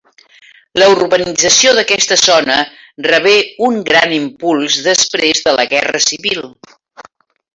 La 0.83 0.85
urbanització 0.93 1.73
d'aquesta 1.79 2.17
zona 2.21 2.55
rebé 3.09 3.35
un 3.69 3.77
gran 3.91 4.17
impuls 4.17 4.79
després 4.89 5.45
de 5.49 5.57
la 5.61 5.67
guerra 5.75 6.05
civil. 6.09 6.43